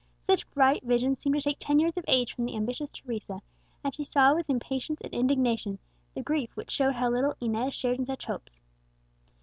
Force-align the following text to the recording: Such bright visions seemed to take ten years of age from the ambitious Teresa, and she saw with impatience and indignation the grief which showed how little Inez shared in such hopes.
Such 0.27 0.49
bright 0.49 0.81
visions 0.81 1.21
seemed 1.21 1.35
to 1.35 1.41
take 1.41 1.57
ten 1.59 1.77
years 1.77 1.95
of 1.95 2.03
age 2.07 2.33
from 2.33 2.45
the 2.45 2.55
ambitious 2.55 2.89
Teresa, 2.89 3.39
and 3.83 3.93
she 3.93 4.03
saw 4.03 4.33
with 4.33 4.49
impatience 4.49 4.99
and 5.01 5.13
indignation 5.13 5.77
the 6.15 6.23
grief 6.23 6.55
which 6.57 6.71
showed 6.71 6.95
how 6.95 7.11
little 7.11 7.35
Inez 7.39 7.71
shared 7.75 7.99
in 7.99 8.07
such 8.07 8.25
hopes. 8.25 8.63